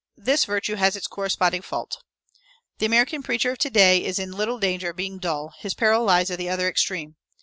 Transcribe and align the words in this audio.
This 0.17 0.45
virtue 0.45 0.77
has 0.77 0.95
its 0.95 1.05
corresponding 1.05 1.61
fault. 1.61 2.01
The 2.79 2.87
American 2.87 3.21
preacher 3.21 3.51
of 3.51 3.59
to 3.59 3.69
day 3.69 4.03
is 4.03 4.17
little 4.17 4.55
in 4.55 4.61
danger 4.61 4.89
of 4.89 4.95
being 4.95 5.19
dull; 5.19 5.53
his 5.59 5.75
peril 5.75 6.03
lies 6.03 6.31
at 6.31 6.39
the 6.39 6.49
other 6.49 6.67
extreme. 6.67 7.17